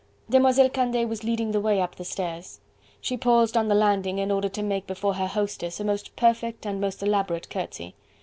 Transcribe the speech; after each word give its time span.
Demoiselle 0.31 0.71
Candeille 0.71 1.05
was 1.05 1.23
leading 1.23 1.51
the 1.51 1.59
way 1.61 1.79
up 1.79 1.93
the 1.95 2.03
stairs. 2.03 2.59
She 3.01 3.17
paused 3.17 3.55
on 3.55 3.67
the 3.67 3.75
landing 3.75 4.17
in 4.17 4.31
order 4.31 4.49
to 4.49 4.63
make 4.63 4.87
before 4.87 5.13
her 5.13 5.27
hostess 5.27 5.79
a 5.79 5.83
most 5.83 6.15
perfect 6.15 6.65
and 6.65 6.81
most 6.81 7.03
elaborate 7.03 7.51
curtsey. 7.51 7.93